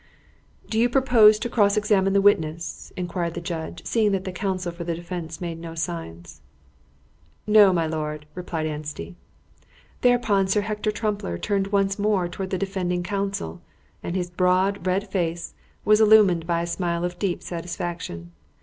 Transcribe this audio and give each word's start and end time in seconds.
"Do 0.67 0.79
you 0.79 0.89
propose 0.89 1.37
to 1.37 1.47
cross 1.47 1.77
examine 1.77 2.13
the 2.13 2.23
witness?" 2.23 2.91
inquired 2.97 3.35
the 3.35 3.39
judge, 3.39 3.85
seeing 3.85 4.13
that 4.13 4.23
the 4.23 4.31
counsel 4.31 4.71
for 4.71 4.83
the 4.83 4.95
defence 4.95 5.39
made 5.39 5.59
no 5.59 5.75
sign. 5.75 6.23
"No, 7.45 7.71
my 7.71 7.85
lord," 7.85 8.25
replied 8.33 8.65
Anstey. 8.65 9.15
Thereupon 10.01 10.47
Sir 10.47 10.61
Hector 10.61 10.89
Trumpler 10.91 11.37
turned 11.37 11.67
once 11.67 11.99
more 11.99 12.27
towards 12.27 12.49
the 12.49 12.57
defending 12.57 13.03
counsel, 13.03 13.61
and 14.01 14.15
his 14.15 14.31
broad, 14.31 14.87
red 14.87 15.07
face 15.07 15.53
was 15.85 16.01
illumined 16.01 16.47
by 16.47 16.63
a 16.63 16.65
smile 16.65 17.05
of 17.05 17.19
deep 17.19 17.43
satisfaction. 17.43 18.31